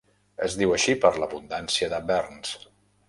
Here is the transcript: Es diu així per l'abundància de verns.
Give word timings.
Es 0.47 0.53
diu 0.61 0.71
així 0.77 0.95
per 1.03 1.11
l'abundància 1.23 1.91
de 1.93 2.01
verns. 2.09 2.59